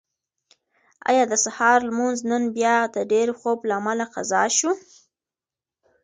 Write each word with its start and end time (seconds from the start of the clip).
ایا 1.09 1.23
د 1.31 1.33
سهار 1.45 1.79
لمونځ 1.89 2.17
نن 2.29 2.43
بیا 2.57 2.75
د 2.95 2.97
ډېر 3.11 3.27
خوب 3.39 3.59
له 3.69 3.73
امله 3.79 4.05
قضا 4.15 4.43
شو؟ 4.57 4.71